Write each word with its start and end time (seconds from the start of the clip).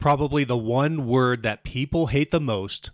probably 0.00 0.44
the 0.44 0.56
one 0.56 1.06
word 1.06 1.42
that 1.42 1.64
people 1.64 2.08
hate 2.08 2.30
the 2.30 2.40
most, 2.40 2.90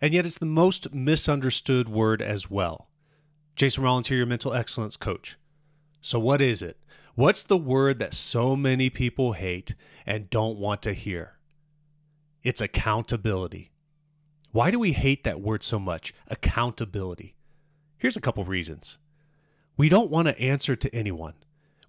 and 0.00 0.12
yet 0.12 0.26
it's 0.26 0.38
the 0.38 0.46
most 0.46 0.92
misunderstood 0.92 1.88
word 1.88 2.20
as 2.20 2.50
well. 2.50 2.88
Jason 3.54 3.84
Rollins 3.84 4.08
here, 4.08 4.18
your 4.18 4.26
mental 4.26 4.52
excellence 4.52 4.96
coach. 4.96 5.36
So, 6.00 6.18
what 6.18 6.40
is 6.40 6.62
it? 6.62 6.78
What's 7.14 7.42
the 7.42 7.58
word 7.58 7.98
that 7.98 8.14
so 8.14 8.56
many 8.56 8.90
people 8.90 9.34
hate 9.34 9.74
and 10.06 10.30
don't 10.30 10.58
want 10.58 10.82
to 10.82 10.94
hear? 10.94 11.38
It's 12.42 12.60
accountability. 12.60 13.70
Why 14.50 14.70
do 14.70 14.78
we 14.78 14.92
hate 14.92 15.24
that 15.24 15.40
word 15.40 15.62
so 15.62 15.78
much? 15.78 16.14
Accountability. 16.28 17.36
Here's 17.98 18.16
a 18.16 18.20
couple 18.20 18.44
reasons. 18.44 18.98
We 19.76 19.88
don't 19.88 20.10
want 20.10 20.28
to 20.28 20.40
answer 20.40 20.74
to 20.74 20.94
anyone. 20.94 21.34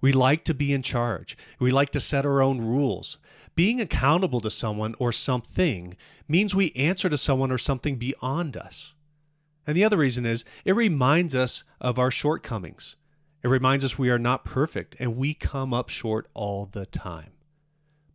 We 0.04 0.12
like 0.12 0.44
to 0.44 0.54
be 0.54 0.74
in 0.74 0.82
charge. 0.82 1.38
We 1.62 1.72
like 1.72 1.92
to 1.92 2.02
set 2.02 2.26
our 2.26 2.42
own 2.42 2.60
rules. 2.60 3.20
Being 3.56 3.80
accountable 3.80 4.42
to 4.42 4.50
someone 4.50 4.96
or 5.00 5.14
something 5.14 5.96
means 6.28 6.54
we 6.54 6.74
answer 6.74 7.08
to 7.08 7.18
someone 7.18 7.52
or 7.52 7.58
something 7.58 7.96
beyond 7.96 8.58
us. 8.58 8.96
And 9.66 9.78
the 9.78 9.86
other 9.86 9.96
reason 9.96 10.26
is 10.26 10.44
it 10.66 10.76
reminds 10.76 11.34
us 11.34 11.64
of 11.80 11.98
our 11.98 12.12
shortcomings. 12.12 12.98
It 13.44 13.48
reminds 13.48 13.86
us 13.86 13.98
we 13.98 14.10
are 14.10 14.20
not 14.20 14.44
perfect 14.44 14.98
and 15.00 15.16
we 15.16 15.34
come 15.34 15.74
up 15.74 15.88
short 15.88 16.28
all 16.34 16.66
the 16.70 16.86
time. 16.86 17.32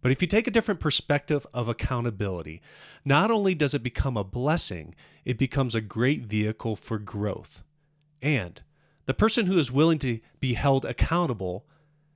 But 0.02 0.12
if 0.12 0.20
you 0.20 0.28
take 0.28 0.46
a 0.46 0.50
different 0.50 0.80
perspective 0.80 1.46
of 1.54 1.68
accountability, 1.68 2.60
not 3.02 3.30
only 3.30 3.54
does 3.54 3.72
it 3.72 3.82
become 3.82 4.18
a 4.18 4.24
blessing, 4.24 4.94
it 5.24 5.38
becomes 5.38 5.74
a 5.74 5.80
great 5.80 6.24
vehicle 6.24 6.76
for 6.76 6.98
growth. 6.98 7.62
And 8.20 8.60
the 9.06 9.14
person 9.14 9.46
who 9.46 9.56
is 9.56 9.72
willing 9.72 9.98
to 10.00 10.20
be 10.38 10.52
held 10.52 10.84
accountable 10.84 11.64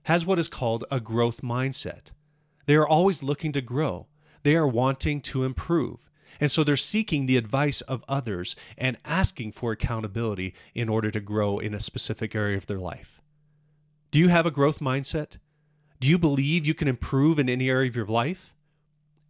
has 0.04 0.26
what 0.26 0.38
is 0.38 0.48
called 0.48 0.84
a 0.90 1.00
growth 1.00 1.42
mindset. 1.42 2.10
They 2.66 2.74
are 2.74 2.86
always 2.86 3.22
looking 3.22 3.52
to 3.52 3.60
grow, 3.60 4.06
they 4.42 4.56
are 4.56 4.66
wanting 4.66 5.20
to 5.22 5.44
improve. 5.44 6.08
And 6.40 6.50
so 6.50 6.64
they're 6.64 6.76
seeking 6.76 7.26
the 7.26 7.36
advice 7.36 7.82
of 7.82 8.04
others 8.08 8.56
and 8.76 8.98
asking 9.04 9.52
for 9.52 9.70
accountability 9.70 10.54
in 10.74 10.88
order 10.88 11.10
to 11.12 11.20
grow 11.20 11.60
in 11.60 11.72
a 11.72 11.78
specific 11.78 12.34
area 12.34 12.56
of 12.56 12.66
their 12.66 12.80
life. 12.80 13.22
Do 14.10 14.18
you 14.18 14.28
have 14.28 14.44
a 14.44 14.50
growth 14.50 14.80
mindset? 14.80 15.36
Do 16.00 16.08
you 16.08 16.18
believe 16.18 16.66
you 16.66 16.74
can 16.74 16.88
improve 16.88 17.38
in 17.38 17.48
any 17.48 17.70
area 17.70 17.88
of 17.88 17.94
your 17.94 18.06
life? 18.06 18.54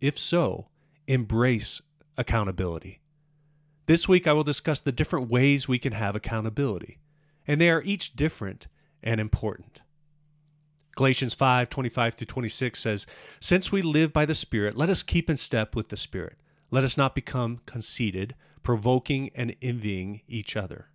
If 0.01 0.19
so, 0.19 0.69
embrace 1.07 1.83
accountability. 2.17 3.01
This 3.87 4.09
week, 4.09 4.27
I 4.27 4.33
will 4.33 4.43
discuss 4.43 4.81
the 4.81 4.91
different 4.91 5.29
ways 5.29 5.69
we 5.69 5.79
can 5.79 5.93
have 5.93 6.17
accountability, 6.17 6.99
and 7.47 7.61
they 7.61 7.69
are 7.69 7.83
each 7.83 8.17
different 8.17 8.69
and 9.03 9.21
important. 9.21 9.82
Galatians 10.95 11.33
5 11.35 11.71
25 11.71 12.15
through 12.15 12.27
26 12.27 12.79
says, 12.79 13.07
Since 13.41 13.73
we 13.73 13.83
live 13.83 14.13
by 14.13 14.27
the 14.27 14.35
Spirit, 14.35 14.77
let 14.77 14.91
us 14.91 15.03
keep 15.03 15.31
in 15.31 15.37
step 15.37 15.75
with 15.75 15.89
the 15.89 15.97
Spirit. 15.97 16.37
Let 16.71 16.85
us 16.85 16.97
not 16.97 17.15
become 17.15 17.61
conceited, 17.67 18.35
provoking 18.63 19.31
and 19.35 19.57
envying 19.63 20.23
each 20.29 20.57
other. 20.57 20.89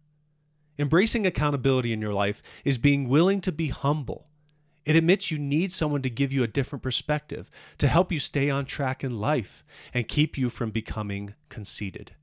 Embracing 0.80 1.26
accountability 1.26 1.92
in 1.92 2.02
your 2.02 2.14
life 2.14 2.44
is 2.64 2.78
being 2.78 3.10
willing 3.10 3.42
to 3.42 3.52
be 3.52 3.70
humble. 3.70 4.28
It 4.86 4.96
admits 4.96 5.32
you 5.32 5.40
need 5.40 5.72
someone 5.72 6.02
to 6.04 6.10
give 6.10 6.32
you 6.32 6.44
a 6.44 6.48
different 6.48 6.84
perspective, 6.84 7.50
to 7.80 7.88
help 7.88 8.12
you 8.12 8.20
stay 8.20 8.50
on 8.50 8.66
track 8.66 9.04
in 9.04 9.20
life 9.20 9.64
and 9.94 10.08
keep 10.08 10.38
you 10.38 10.50
from 10.50 10.70
becoming 10.70 11.34
conceited. 11.50 12.14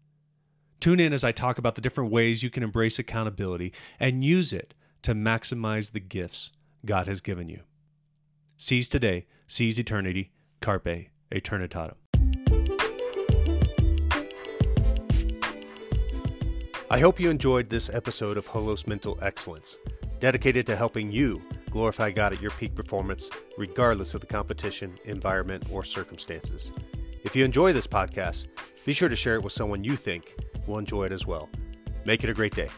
Tune 0.81 1.01
in 1.01 1.13
as 1.13 1.25
I 1.25 1.33
talk 1.33 1.59
about 1.59 1.75
the 1.75 1.81
different 1.81 2.11
ways 2.11 2.43
you 2.43 2.51
can 2.51 2.63
embrace 2.63 2.99
accountability 2.99 3.73
and 3.99 4.25
use 4.25 4.53
it 4.53 4.73
to 5.03 5.15
maximize 5.15 5.93
the 5.93 6.01
gifts 6.01 6.53
God 6.85 7.07
has 7.07 7.21
given 7.21 7.49
you. 7.49 7.61
Seize 8.57 8.89
today, 8.89 9.27
seize 9.47 9.79
eternity, 9.79 10.33
carpe 10.61 11.09
eternitatem. 11.33 11.95
I 16.91 16.99
hope 17.01 17.19
you 17.19 17.31
enjoyed 17.31 17.71
this 17.71 17.91
episode 17.93 18.37
of 18.37 18.47
Holos 18.47 18.87
Mental 18.87 19.19
Excellence, 19.21 19.79
dedicated 20.21 20.67
to 20.67 20.77
helping 20.77 21.11
you 21.11 21.43
glorify 21.71 22.11
God 22.11 22.33
at 22.33 22.41
your 22.41 22.53
peak 22.53 22.75
performance, 22.75 23.31
regardless 23.59 24.15
of 24.15 24.21
the 24.21 24.29
competition, 24.29 24.97
environment, 25.05 25.65
or 25.73 25.83
circumstances. 25.83 26.71
If 27.25 27.35
you 27.35 27.45
enjoy 27.45 27.73
this 27.73 27.89
podcast, 27.89 28.47
be 28.85 28.93
sure 28.93 29.09
to 29.09 29.17
share 29.17 29.35
it 29.35 29.43
with 29.43 29.53
someone 29.53 29.83
you 29.83 29.97
think 29.97 30.35
will 30.67 30.79
enjoy 30.79 31.07
it 31.07 31.13
as 31.13 31.27
well. 31.27 31.49
Make 32.05 32.23
it 32.23 32.31
a 32.31 32.35
great 32.35 32.55
day. 32.55 32.69